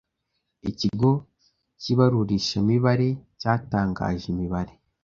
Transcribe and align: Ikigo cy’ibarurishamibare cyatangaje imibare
Ikigo 0.69 1.11
cy’ibarurishamibare 1.81 3.07
cyatangaje 3.39 4.25
imibare 4.33 4.73